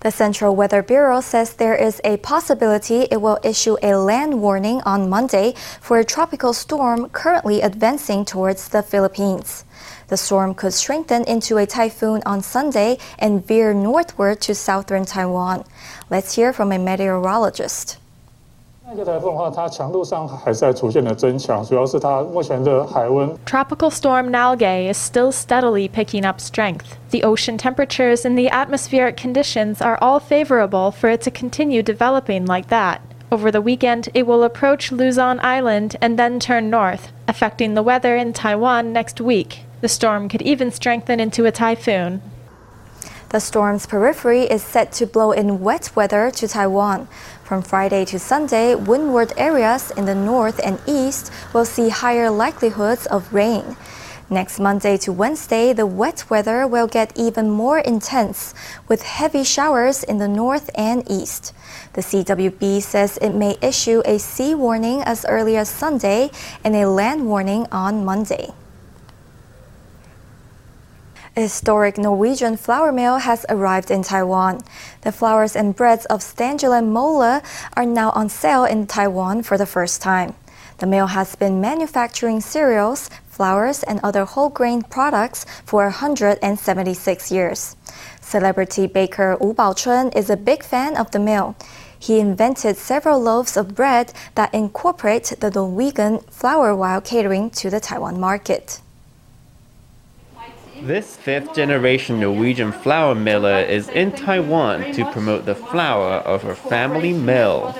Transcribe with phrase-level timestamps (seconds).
[0.00, 4.80] The Central Weather Bureau says there is a possibility it will issue a land warning
[4.82, 9.64] on Monday for a tropical storm currently advancing towards the Philippines.
[10.06, 15.64] The storm could strengthen into a typhoon on Sunday and veer northward to southern Taiwan.
[16.08, 17.98] Let's hear from a meteorologist.
[23.44, 26.96] Tropical storm Nalgae is still steadily picking up strength.
[27.10, 32.46] The ocean temperatures and the atmospheric conditions are all favorable for it to continue developing
[32.46, 33.02] like that.
[33.30, 38.16] Over the weekend, it will approach Luzon Island and then turn north, affecting the weather
[38.16, 39.64] in Taiwan next week.
[39.82, 42.22] The storm could even strengthen into a typhoon.
[43.30, 47.08] The storm's periphery is set to blow in wet weather to Taiwan.
[47.44, 53.04] From Friday to Sunday, windward areas in the north and east will see higher likelihoods
[53.04, 53.76] of rain.
[54.30, 58.54] Next Monday to Wednesday, the wet weather will get even more intense,
[58.88, 61.52] with heavy showers in the north and east.
[61.92, 66.30] The CWB says it may issue a sea warning as early as Sunday
[66.64, 68.54] and a land warning on Monday.
[71.38, 74.60] Historic Norwegian flour mill has arrived in Taiwan.
[75.02, 77.44] The flours and breads of Stangeland Mølle
[77.76, 80.34] are now on sale in Taiwan for the first time.
[80.78, 87.76] The mill has been manufacturing cereals, flours, and other whole grain products for 176 years.
[88.20, 91.54] Celebrity baker Wu Baochun is a big fan of the mill.
[92.00, 97.78] He invented several loaves of bread that incorporate the Norwegian flour while catering to the
[97.78, 98.80] Taiwan market.
[100.82, 106.54] This fifth generation Norwegian flour miller is in Taiwan to promote the flour of her
[106.54, 107.72] family mill.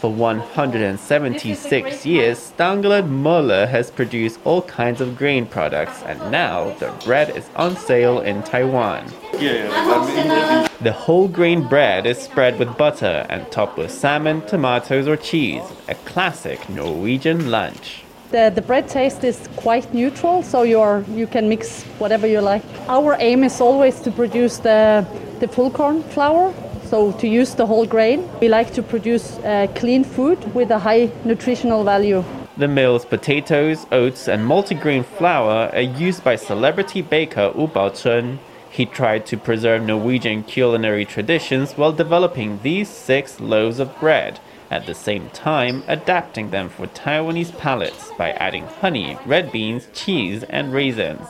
[0.00, 6.92] For 176 years, Stangeland Mølle has produced all kinds of grain products, and now the
[7.04, 9.06] bread is on sale in Taiwan.
[9.32, 15.64] The whole grain bread is spread with butter and topped with salmon, tomatoes, or cheese,
[15.88, 18.03] a classic Norwegian lunch.
[18.34, 22.64] The, the bread taste is quite neutral, so you're, you can mix whatever you like.
[22.88, 25.06] Our aim is always to produce the,
[25.38, 26.52] the full corn flour,
[26.86, 28.28] so to use the whole grain.
[28.40, 32.24] We like to produce uh, clean food with a high nutritional value.
[32.56, 38.38] The mill's potatoes, oats, and multigrain flour are used by celebrity baker Wu Baochun.
[38.68, 44.40] He tried to preserve Norwegian culinary traditions while developing these six loaves of bread
[44.74, 50.42] at the same time adapting them for Taiwanese palates by adding honey, red beans, cheese,
[50.42, 51.20] and raisins.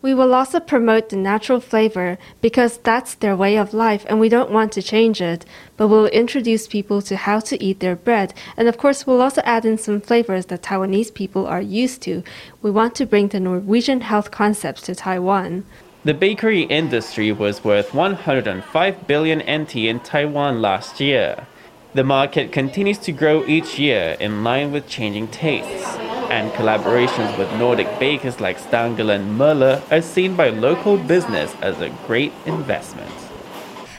[0.00, 4.28] We will also promote the natural flavor because that's their way of life and we
[4.28, 5.44] don't want to change it.
[5.76, 8.34] But we'll introduce people to how to eat their bread.
[8.56, 12.24] And of course, we'll also add in some flavors that Taiwanese people are used to.
[12.62, 15.64] We want to bring the Norwegian health concepts to Taiwan.
[16.04, 21.46] The bakery industry was worth 105 billion NT in Taiwan last year.
[21.94, 25.86] The market continues to grow each year in line with changing tastes,
[26.28, 31.90] and collaborations with Nordic bakers like Stangeland Mølle are seen by local business as a
[32.08, 33.14] great investment.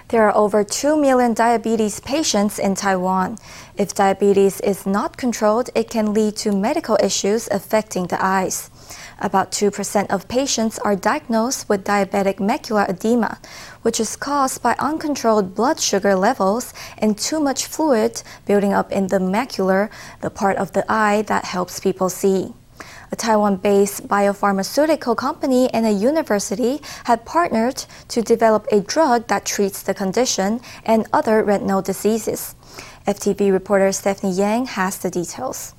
[0.09, 3.38] There are over 2 million diabetes patients in Taiwan.
[3.78, 8.70] If diabetes is not controlled, it can lead to medical issues affecting the eyes.
[9.19, 13.40] About 2% of patients are diagnosed with diabetic macular edema,
[13.81, 19.07] which is caused by uncontrolled blood sugar levels and too much fluid building up in
[19.07, 19.90] the macula,
[20.22, 22.53] the part of the eye that helps people see.
[23.12, 29.46] A Taiwan based biopharmaceutical company and a university had partnered to develop a drug that
[29.46, 32.56] treats the condition and other retinal diseases.
[33.06, 35.75] FTV reporter Stephanie Yang has the details.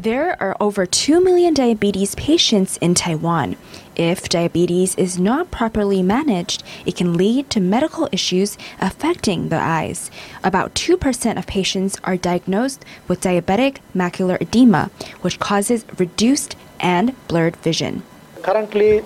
[0.00, 3.56] There are over 2 million diabetes patients in Taiwan.
[3.96, 10.10] If diabetes is not properly managed, it can lead to medical issues affecting the eyes.
[10.42, 14.90] About 2% of patients are diagnosed with diabetic macular edema,
[15.20, 18.02] which causes reduced and blurred vision.
[18.40, 19.02] Currently,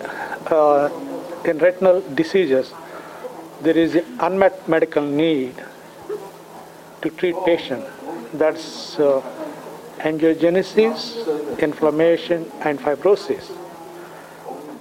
[0.47, 0.91] uh,
[1.45, 2.73] in retinal diseases,
[3.63, 5.57] there is unmet medical need
[7.03, 7.91] to treat patients.
[8.33, 9.44] That's uh,
[10.05, 13.47] angiogenesis, inflammation, and fibrosis.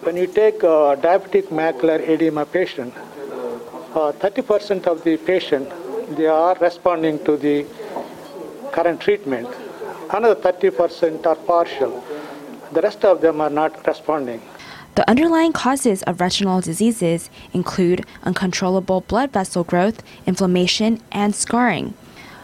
[0.04, 2.94] When you take a diabetic macular edema patient,
[3.96, 5.72] uh, 30% of the patient
[6.18, 7.66] they are responding to the
[8.72, 9.48] current treatment.
[10.12, 12.04] Another 30% are partial.
[12.74, 14.42] The rest of them are not responding.
[14.96, 21.96] The underlying causes of retinal diseases include uncontrollable blood vessel growth, inflammation, and scarring.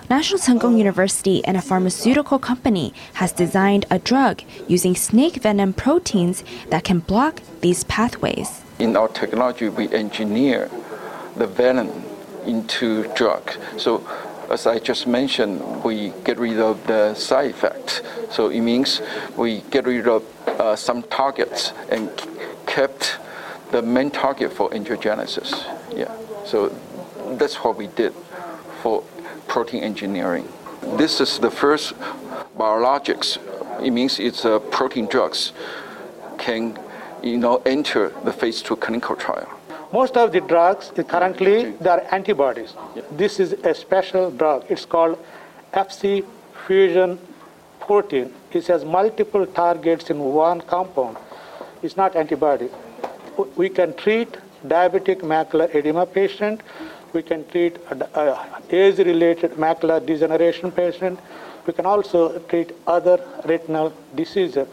[0.10, 5.72] National Cheng Kung University and a pharmaceutical company has designed a drug using snake venom
[5.72, 8.62] proteins that can block these pathways.
[8.80, 10.72] In our technology, we engineer
[11.36, 11.92] the venom
[12.48, 13.52] into drug.
[13.78, 14.04] So
[14.50, 18.02] as I just mentioned, we get rid of the side effect.
[18.32, 19.04] So it means
[19.38, 22.10] we get rid of uh, some targets and
[22.66, 23.20] kept
[23.70, 25.54] the main target for angiogenesis.
[25.96, 26.12] Yeah.
[26.46, 26.70] So
[27.38, 28.16] that's what we did
[28.82, 29.04] for
[29.50, 30.48] protein engineering.
[30.98, 31.94] This is the first
[32.58, 33.38] biologics.
[33.84, 35.52] It means it's uh, protein drugs
[36.38, 36.80] can
[37.22, 39.50] you know enter the phase two clinical trial.
[39.92, 42.74] Most of the drugs currently they are antibodies.
[43.12, 44.66] This is a special drug.
[44.70, 45.18] It's called
[45.74, 46.26] FC
[46.68, 47.20] fusion
[47.80, 48.32] protein.
[48.52, 51.18] It has multiple targets in one compound.
[51.82, 52.70] It's not antibody.
[53.56, 54.38] We can treat
[54.68, 56.62] diabetic macular edema patient.
[57.14, 61.20] We can treat uh, age-related macular degeneration patient.
[61.66, 64.68] We can also treat other retinal diseases.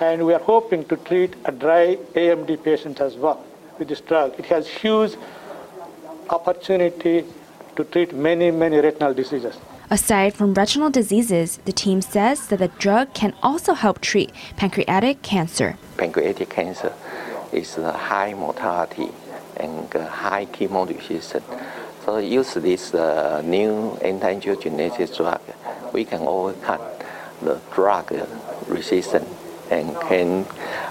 [0.00, 3.44] And we are hoping to treat a dry AMD patient as well
[3.78, 4.38] with this drug.
[4.38, 5.16] It has huge
[6.30, 7.24] opportunity
[7.76, 9.56] to treat many, many retinal diseases.
[9.90, 15.22] Aside from retinal diseases, the team says that the drug can also help treat pancreatic
[15.22, 15.76] cancer.
[15.98, 16.92] Pancreatic cancer
[17.52, 19.10] is a high mortality
[19.56, 21.44] and high chemo resistance.
[22.04, 25.40] So use this uh, new anti-angiogenesis drug,
[25.92, 26.80] we can overcome
[27.42, 28.12] the drug
[28.68, 29.28] resistance
[29.70, 30.46] and can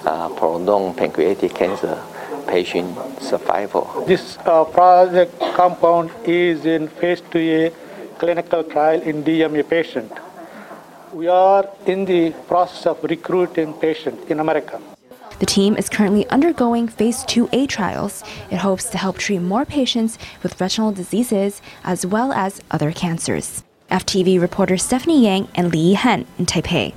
[0.06, 2.02] uh, prolong pancreatic cancer
[2.48, 4.04] patient survival.
[4.08, 7.74] This uh, project compound is in phase 2A
[8.18, 10.12] clinical trial in DME patient.
[11.14, 14.82] We are in the process of recruiting patients in America.
[15.44, 18.24] The team is currently undergoing phase 2A trials.
[18.50, 23.62] It hopes to help treat more patients with retinal diseases as well as other cancers.
[23.92, 26.94] FTV reporter Stephanie Yang and Li Han in Taipei.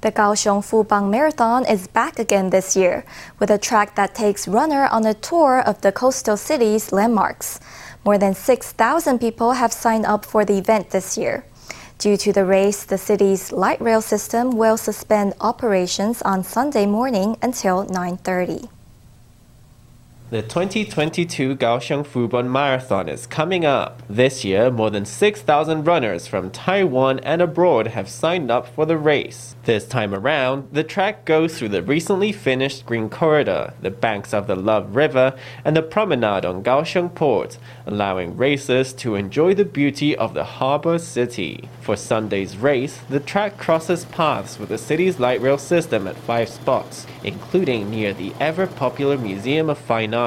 [0.00, 3.04] The Kaohsiung Fubon Marathon is back again this year
[3.38, 7.60] with a track that takes runner on a tour of the coastal city's landmarks.
[8.06, 11.44] More than 6,000 people have signed up for the event this year.
[12.00, 17.36] Due to the race, the city's light rail system will suspend operations on Sunday morning
[17.42, 18.79] until 9:30.
[20.30, 24.00] The 2022 Kaohsiung Fubon Marathon is coming up.
[24.08, 28.96] This year, more than 6,000 runners from Taiwan and abroad have signed up for the
[28.96, 29.56] race.
[29.64, 34.46] This time around, the track goes through the recently finished Green Corridor, the banks of
[34.46, 40.14] the Love River, and the promenade on Kaohsiung Port, allowing racers to enjoy the beauty
[40.14, 41.68] of the harbor city.
[41.80, 46.48] For Sunday's race, the track crosses paths with the city's light rail system at five
[46.48, 50.19] spots, including near the ever popular Museum of Fine Arts.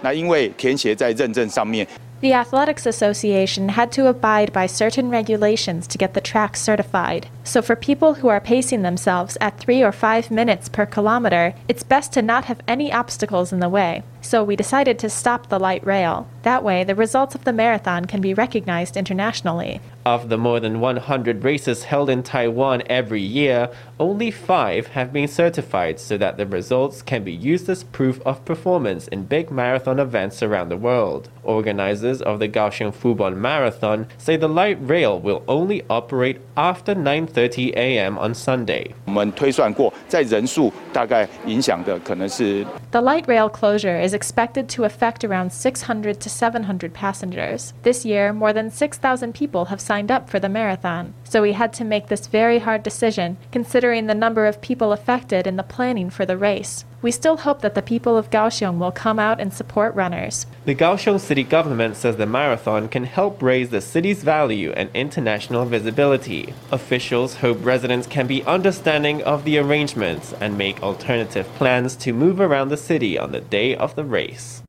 [0.00, 1.86] 那因为填写在认证上面。
[2.20, 7.24] The Athletics Association had to abide by certain regulations to get the track certified.
[7.49, 11.81] So, for people who are pacing themselves at three or five minutes per kilometer, it's
[11.81, 14.03] best to not have any obstacles in the way.
[14.21, 16.27] So, we decided to stop the light rail.
[16.43, 19.81] That way, the results of the marathon can be recognized internationally.
[20.05, 23.69] Of the more than 100 races held in Taiwan every year,
[23.99, 28.45] only five have been certified so that the results can be used as proof of
[28.45, 31.29] performance in big marathon events around the world.
[31.43, 37.38] Organizers of the Kaohsiung Fubon Marathon say the light rail will only operate after 9:30
[37.38, 38.18] a.m.
[38.18, 38.90] on Sunday.
[39.04, 47.70] 我们推算过，在人数大概影响的可能是 The light rail closure is expected to affect around 600 to 700 passengers.
[47.82, 51.12] This year, more than 6,000 people have signed up for the marathon.
[51.29, 55.45] So we had to make this very hard decision, considering the number of people affected
[55.45, 56.85] in the planning for the race.
[57.03, 60.47] We still hope that the people of Kaohsiung will come out and support runners.
[60.65, 65.65] The Kaohsiung city government says the marathon can help raise the city's value and international
[65.65, 66.55] visibility.
[66.71, 72.41] Officials hope residents can be understanding of the arrangements and make alternative plans to move
[72.41, 74.63] around the city on the day of the race.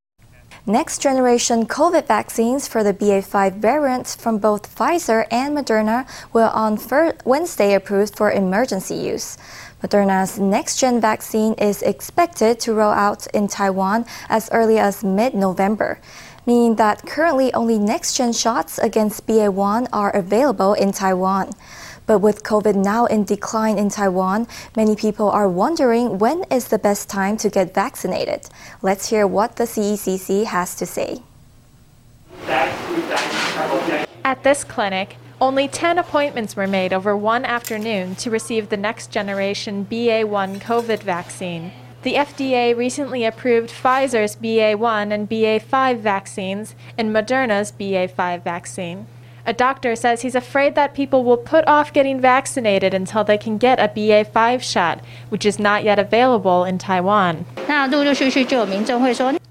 [0.66, 6.78] Next generation COVID vaccines for the BA5 variants from both Pfizer and Moderna were on
[7.24, 9.38] Wednesday approved for emergency use.
[9.82, 15.34] Moderna's next gen vaccine is expected to roll out in Taiwan as early as mid
[15.34, 15.98] November,
[16.50, 21.52] meaning that currently only next gen shots against BA1 are available in Taiwan.
[22.06, 26.78] But with COVID now in decline in Taiwan, many people are wondering when is the
[26.88, 28.48] best time to get vaccinated.
[28.82, 31.22] Let's hear what the CECC has to say.
[34.24, 39.12] At this clinic, only 10 appointments were made over one afternoon to receive the next
[39.12, 41.70] generation BA1 COVID vaccine.
[42.02, 49.06] The FDA recently approved Pfizer's BA1 and BA5 vaccines and Moderna's BA5 vaccine.
[49.44, 53.58] A doctor says he's afraid that people will put off getting vaccinated until they can
[53.58, 57.44] get a BA5 shot, which is not yet available in Taiwan.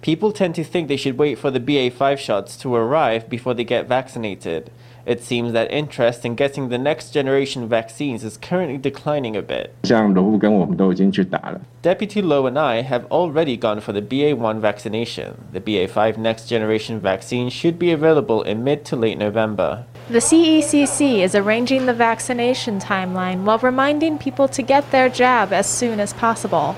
[0.02, 3.64] People tend to think they should wait for the BA5 shots to arrive before they
[3.64, 4.72] get vaccinated.
[5.06, 9.76] It seems that interest in getting the next generation vaccines is currently declining a bit.
[11.82, 15.46] Deputy Low and I have already gone for the BA1 vaccination.
[15.52, 19.86] The BA5 next generation vaccine should be available in mid to late November.
[20.10, 25.68] The CECC is arranging the vaccination timeline while reminding people to get their jab as
[25.70, 26.76] soon as possible.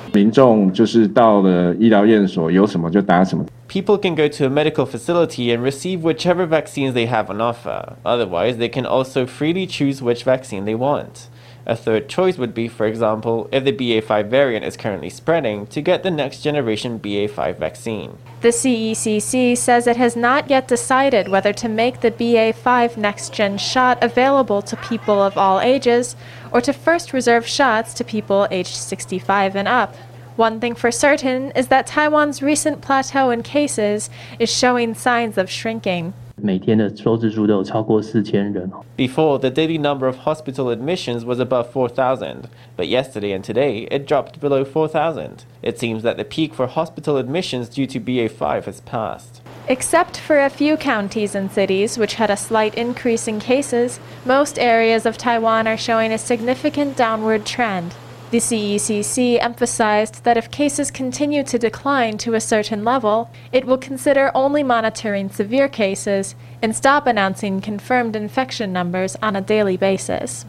[3.69, 7.95] People can go to a medical facility and receive whichever vaccines they have on offer.
[8.03, 11.29] Otherwise, they can also freely choose which vaccine they want.
[11.65, 15.81] A third choice would be, for example, if the BA5 variant is currently spreading, to
[15.81, 18.17] get the next generation BA5 vaccine.
[18.41, 23.59] The CECC says it has not yet decided whether to make the BA5 next gen
[23.59, 26.15] shot available to people of all ages
[26.51, 29.95] or to first reserve shots to people aged 65 and up.
[30.37, 35.51] One thing for certain is that Taiwan's recent plateau in cases is showing signs of
[35.51, 36.13] shrinking.
[36.40, 38.70] 每天的收治数都有超过四千人。
[38.96, 42.44] Before, the daily number of hospital admissions was above 4,000,
[42.76, 45.44] but yesterday and today it dropped below 4,000.
[45.62, 49.40] It seems that the peak for hospital admissions due to BA5 has passed.
[49.66, 54.58] Except for a few counties and cities which had a slight increase in cases, most
[54.58, 57.94] areas of Taiwan are showing a significant downward trend.
[58.31, 63.77] The CECC emphasized that if cases continue to decline to a certain level, it will
[63.77, 70.45] consider only monitoring severe cases and stop announcing confirmed infection numbers on a daily basis.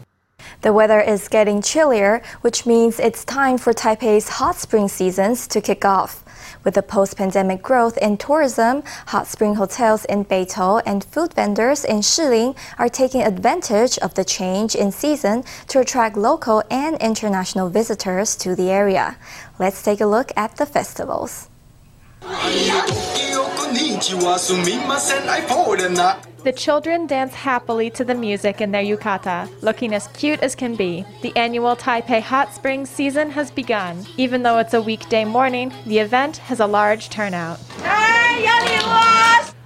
[0.61, 5.59] The weather is getting chillier, which means it's time for Taipei's hot spring seasons to
[5.59, 6.22] kick off.
[6.63, 11.83] With the post pandemic growth in tourism, hot spring hotels in Beitou and food vendors
[11.83, 17.69] in Shilin are taking advantage of the change in season to attract local and international
[17.69, 19.17] visitors to the area.
[19.59, 21.49] Let's take a look at the festivals.
[26.43, 30.75] The children dance happily to the music in their yukata, looking as cute as can
[30.75, 31.05] be.
[31.21, 34.05] The annual Taipei Hot Springs season has begun.
[34.17, 37.61] Even though it's a weekday morning, the event has a large turnout.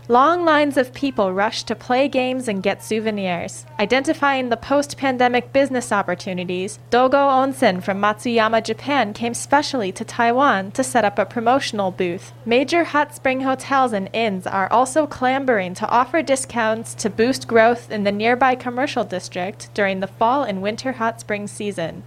[0.09, 3.65] Long lines of people rush to play games and get souvenirs.
[3.77, 10.71] Identifying the post pandemic business opportunities, Dogo Onsen from Matsuyama, Japan came specially to Taiwan
[10.71, 12.31] to set up a promotional booth.
[12.45, 17.91] Major hot spring hotels and inns are also clambering to offer discounts to boost growth
[17.91, 22.03] in the nearby commercial district during the fall and winter hot spring season.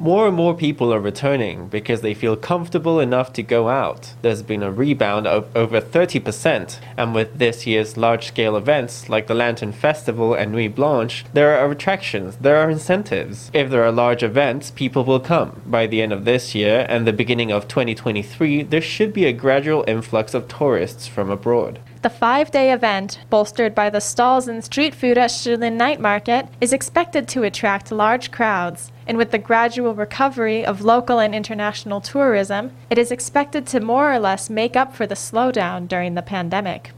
[0.00, 4.14] More and more people are returning because they feel comfortable enough to go out.
[4.20, 9.26] There's been a rebound of over 30%, and with this year's large scale events like
[9.26, 13.50] the Lantern Festival and Nuit Blanche, there are attractions, there are incentives.
[13.54, 15.62] If there are large events, people will come.
[15.64, 19.32] By the end of this year and the beginning of 2023, there should be a
[19.32, 21.80] gradual influx of tourists from abroad.
[22.02, 26.46] The five day event, bolstered by the stalls and street food at Shilin Night Market,
[26.60, 32.02] is expected to attract large crowds and with the gradual recovery of local and international
[32.02, 36.20] tourism, it is expected to more or less make up for the slowdown during the
[36.20, 36.90] pandemic.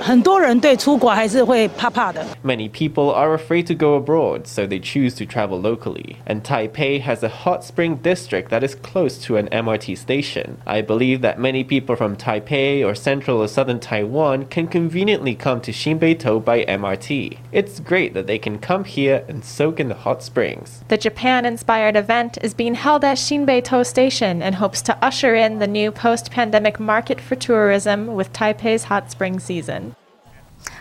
[2.42, 6.16] Many people are afraid to go abroad, so they choose to travel locally.
[6.26, 10.60] And Taipei has a hot spring district that is close to an MRT station.
[10.66, 15.60] I believe that many people from Taipei or central or southern Taiwan can conveniently come
[15.60, 17.38] to Shinbeitou by MRT.
[17.52, 20.82] It's great that they can come here and soak in the hot springs.
[20.88, 25.60] The Japan inspired event is being held at Shinbeitou Station and hopes to usher in
[25.60, 29.94] the new post pandemic market for tourism with Taipei's hot spring season.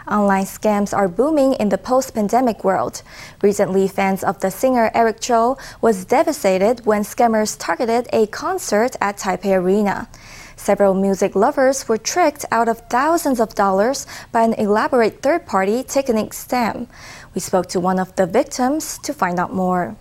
[0.10, 3.04] Online scams are booming in the post pandemic world.
[3.44, 9.18] Recently, fans of the singer Eric Chou was devastated when scammers targeted a concert at
[9.18, 10.10] Taipei Arena.
[10.56, 15.84] Several music lovers were tricked out of thousands of dollars by an elaborate third party
[15.84, 16.88] ticketing scam.
[17.34, 19.96] We spoke to one of the victims to find out more.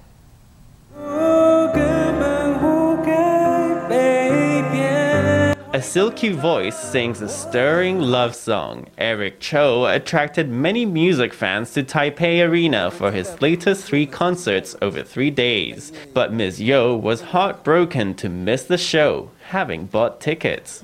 [5.79, 8.87] A silky voice sings a stirring love song.
[8.99, 15.05] Eric Chou attracted many music fans to Taipei Arena for his latest three concerts over
[15.05, 15.93] three days.
[16.15, 16.61] But Ms.
[16.61, 20.83] Yo was heartbroken to miss the show, having bought tickets.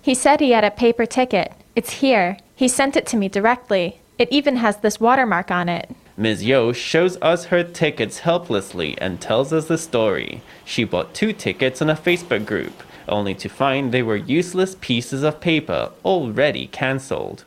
[0.00, 1.52] He said he had a paper ticket.
[1.76, 2.38] It's here.
[2.54, 4.00] He sent it to me directly.
[4.16, 5.94] It even has this watermark on it.
[6.18, 6.44] Ms.
[6.44, 10.42] Yo shows us her tickets helplessly and tells us the story.
[10.64, 15.22] She bought two tickets in a Facebook group, only to find they were useless pieces
[15.22, 17.44] of paper already cancelled.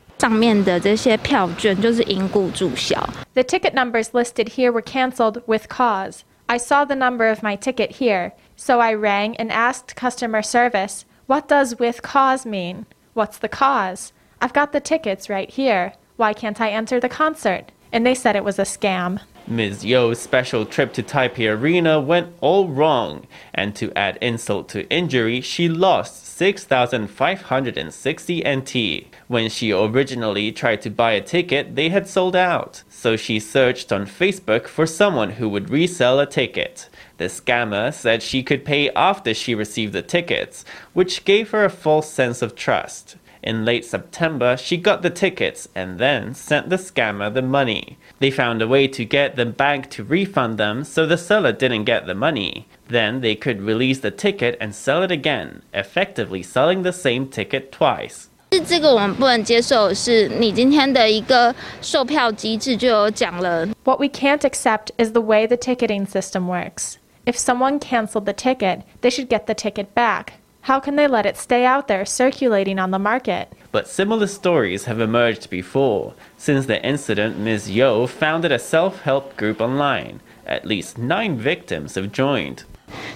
[3.33, 6.23] The ticket numbers listed here were cancelled with cause.
[6.47, 11.03] I saw the number of my ticket here, so I rang and asked customer service,
[11.27, 12.85] What does with cause mean?
[13.15, 14.13] What's the cause?
[14.39, 15.91] I've got the tickets right here.
[16.15, 17.73] Why can't I enter the concert?
[17.91, 19.21] And they said it was a scam.
[19.48, 19.83] Ms.
[19.83, 25.41] Yo's special trip to Taipei Arena went all wrong, and to add insult to injury,
[25.41, 29.07] she lost 6,560 NT.
[29.27, 33.91] When she originally tried to buy a ticket, they had sold out, so she searched
[33.91, 36.88] on Facebook for someone who would resell a ticket.
[37.17, 41.69] The scammer said she could pay after she received the tickets, which gave her a
[41.69, 43.17] false sense of trust.
[43.42, 47.96] In late September, she got the tickets and then sent the scammer the money.
[48.18, 51.85] They found a way to get the bank to refund them so the seller didn't
[51.85, 52.66] get the money.
[52.88, 57.70] Then they could release the ticket and sell it again, effectively selling the same ticket
[57.70, 58.28] twice.
[58.52, 66.94] 是这个我们不能接受的是，你今天的一个售票机制就有讲了， What we can't accept is the way the ticketing system works.
[67.25, 70.35] If someone canceled the ticket, they should get the ticket back.
[70.62, 73.46] How can they let it stay out there circulating on the market?
[73.70, 76.14] But similar stories have emerged before.
[76.37, 77.70] Since the incident, Ms.
[77.70, 80.20] Yo founded a self help group online.
[80.44, 82.64] At least nine victims have joined.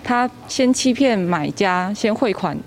[0.04, 2.58] 他先欺骗买家，先汇款，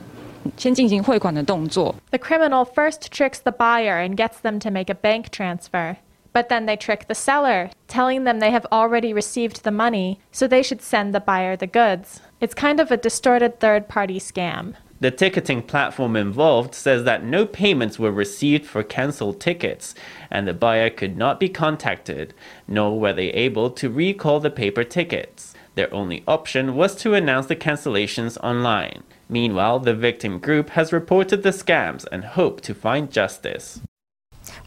[0.58, 1.96] 先进行汇款的动作。
[2.12, 5.98] The criminal first tricks the buyer and gets them to make a bank transfer.
[6.38, 10.47] But then they trick the seller, telling them they have already received the money, so
[10.47, 12.21] they should send the buyer the goods.
[12.40, 14.75] It's kind of a distorted third party scam.
[15.00, 19.97] The ticketing platform involved says that no payments were received for cancelled tickets,
[20.30, 22.35] and the buyer could not be contacted,
[22.68, 25.57] nor were they able to recall the paper tickets.
[25.75, 29.02] Their only option was to announce the cancellations online.
[29.28, 33.80] Meanwhile, the victim group has reported the scams and hope to find justice.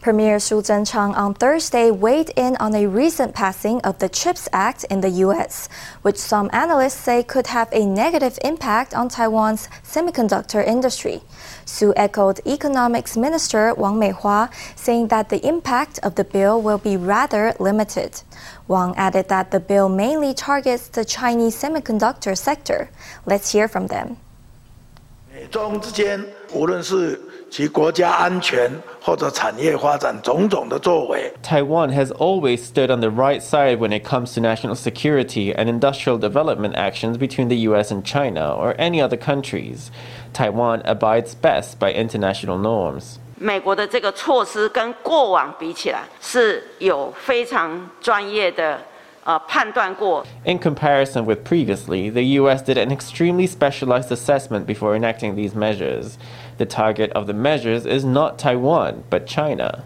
[0.00, 4.84] Premier Su Tseng-chang on Thursday weighed in on a recent passing of the CHIPS Act
[4.90, 5.68] in the U.S.,
[6.02, 11.22] which some analysts say could have a negative impact on Taiwan's semiconductor industry.
[11.64, 16.96] Su echoed Economics Minister Wang Meihua, saying that the impact of the bill will be
[16.96, 18.22] rather limited.
[18.68, 22.90] Wang added that the bill mainly targets the Chinese semiconductor sector.
[23.26, 24.16] Let's hear from them.
[25.50, 27.20] 中之间，无论是
[27.51, 28.69] 其国家安全
[29.01, 35.67] 或者产业发展种种的作为， Taiwan has always stood on the right side when it comes to national security and
[35.67, 39.89] industrial development actions between the US and China or any other countries.
[40.33, 43.17] Taiwan abides best by international norms.
[43.39, 48.79] 美国的这个措施跟过往比起来是有非常专业的
[49.23, 50.25] 呃判断过。
[50.43, 56.17] In comparison with previously, the US did an extremely specialized assessment before enacting these measures.
[56.62, 59.82] The target of the measures is not Taiwan, but China.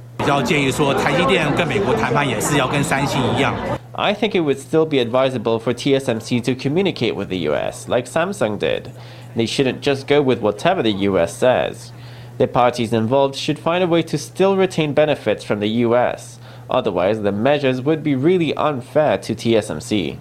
[3.95, 8.05] I think it would still be advisable for TSMC to communicate with the US, like
[8.05, 8.93] Samsung did.
[9.35, 11.93] They shouldn't just go with whatever the US says.
[12.37, 16.39] The parties involved should find a way to still retain benefits from the US.
[16.69, 20.19] Otherwise, the measures would be really unfair to TSMC.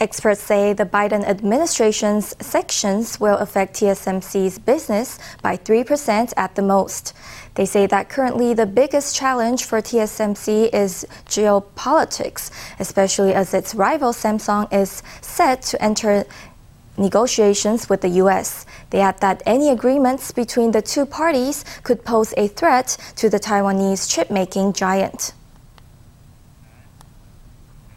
[0.00, 7.12] Experts say the Biden administration's sections will affect TSMC's business by 3% at the most.
[7.54, 14.14] They say that currently the biggest challenge for TSMC is geopolitics, especially as its rival
[14.14, 16.24] Samsung is set to enter
[16.96, 18.64] negotiations with the U.S.
[18.88, 23.38] They add that any agreements between the two parties could pose a threat to the
[23.38, 25.34] Taiwanese chip making giant.